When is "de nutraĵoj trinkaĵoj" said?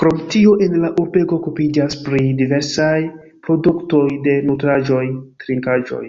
4.30-6.08